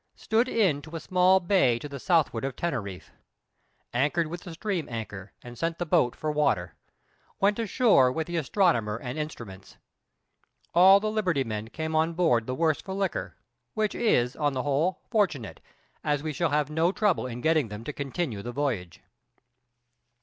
[0.15, 3.11] Stood in to a small bay to the southward of Teneriffe.
[3.93, 6.73] Anchored with the stream anchor, and sent the boat for water.
[7.39, 9.77] Went ashore with the astronomer and instruments.
[10.73, 13.35] All the liberty men came on board the worse for liquor,
[13.75, 15.59] which is, on the whole, fortunate,
[16.03, 19.03] as we shall have no trouble in getting them to continue the voyage.